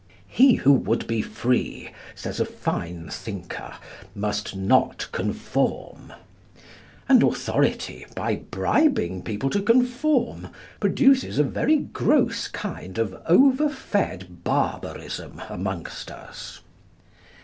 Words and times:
'He 0.27 0.55
who 0.55 0.73
would 0.73 1.05
be 1.05 1.21
free,' 1.21 1.91
says 2.15 2.39
a 2.39 2.45
fine 2.45 3.07
thinker, 3.11 3.75
'must 4.15 4.55
not 4.55 5.07
conform.' 5.11 6.13
And 7.07 7.21
authority, 7.21 8.07
by 8.15 8.37
bribing 8.37 9.21
people 9.21 9.51
to 9.51 9.61
conform, 9.61 10.47
produces 10.79 11.37
a 11.37 11.43
very 11.43 11.75
gross 11.77 12.47
kind 12.47 12.97
of 12.97 13.15
over 13.27 13.69
fed 13.69 14.43
barbarism 14.43 15.39
amongst 15.51 16.09
us. 16.09 16.61